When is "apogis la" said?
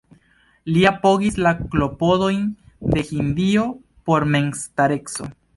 0.91-1.51